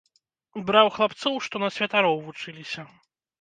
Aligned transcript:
Браў 0.69 0.89
хлапцоў, 0.95 1.37
што 1.49 1.55
на 1.65 1.69
святароў 1.75 2.17
вучыліся. 2.31 2.89